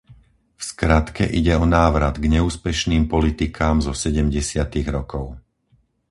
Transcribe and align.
V 0.57 0.61
skratke 0.71 1.23
ide 1.39 1.53
o 1.61 1.65
návrat 1.79 2.15
k 2.21 2.25
neúspešným 2.33 3.03
politikám 3.13 3.75
zo 3.85 3.93
sedemdesiatych 4.01 4.87
rokov. 4.97 5.25